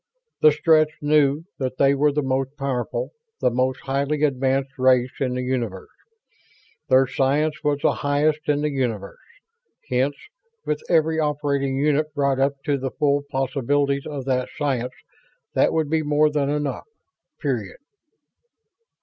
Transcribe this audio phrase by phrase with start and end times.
[0.41, 5.35] The Stretts knew that they were the most powerful, the most highly advanced race in
[5.35, 5.91] the universe.
[6.89, 9.19] Their science was the highest in the universe.
[9.91, 10.15] Hence,
[10.65, 14.95] with every operating unit brought up to the full possibilities of that science,
[15.53, 16.87] that would be more than enough.
[17.39, 17.77] Period.